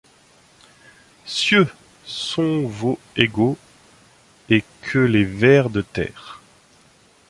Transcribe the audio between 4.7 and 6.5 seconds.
que les vers de terre